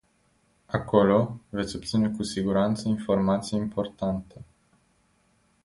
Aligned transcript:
Acolo, 0.67 1.39
veți 1.49 1.75
obține 1.75 2.09
cu 2.09 2.23
siguranță 2.23 2.87
informații 2.87 3.57
importante. 3.57 4.45